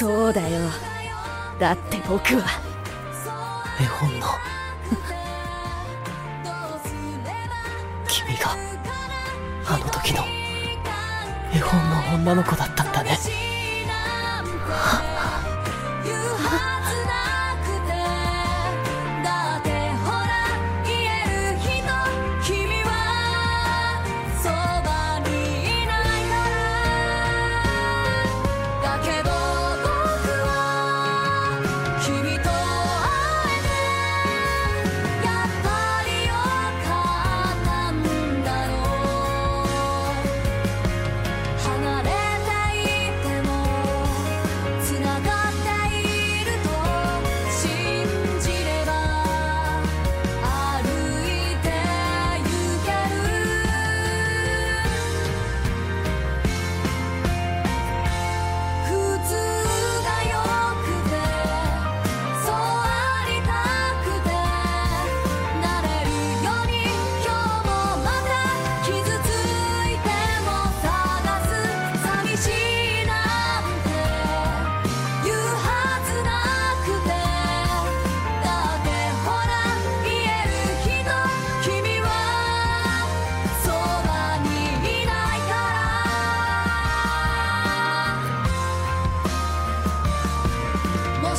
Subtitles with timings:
[0.00, 0.60] そうだよ。
[1.58, 2.62] だって僕は。
[3.78, 4.26] 絵本の。
[8.08, 8.56] 君が
[9.66, 10.24] あの時の
[11.52, 12.89] 絵本の女の子だった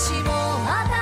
[0.02, 0.32] 私も
[0.64, 1.01] また